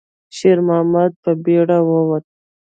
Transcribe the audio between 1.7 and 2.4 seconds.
ووت.